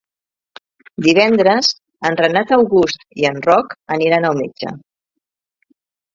Divendres 1.07 1.69
en 2.11 2.17
Renat 2.21 2.55
August 2.57 3.05
i 3.25 3.29
en 3.33 3.39
Roc 3.49 3.77
aniran 3.99 4.27
al 4.33 4.41
metge. 4.43 4.75